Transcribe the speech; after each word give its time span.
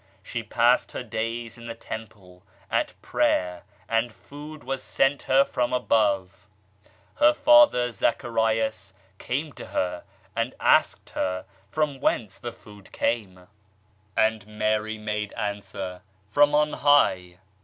She 0.23 0.41
passed 0.41 0.93
her 0.93 1.03
days 1.03 1.59
in 1.59 1.67
the 1.67 1.75
Temple 1.75 2.41
at 2.71 2.99
prayer 3.03 3.61
and 3.87 4.11
food 4.11 4.63
was 4.63 4.81
sent 4.81 5.21
her 5.29 5.45
from 5.45 5.73
above. 5.73 6.47
Her 7.17 7.35
father, 7.35 7.91
Zacharias, 7.91 8.95
came 9.19 9.53
to 9.53 9.67
her 9.67 10.03
and 10.35 10.55
asked 10.59 11.11
her 11.11 11.45
from 11.69 11.99
whence 11.99 12.39
the 12.39 12.51
food 12.51 12.91
came, 12.91 13.45
and 14.17 14.17
42 14.17 14.19
RELIGIOUS 14.19 14.43
PREJUDICES 14.45 14.57
Mary 14.59 14.97
made 14.97 15.33
answer,' 15.33 16.01
From 16.31 16.55
on 16.55 16.73
high.' 16.73 17.37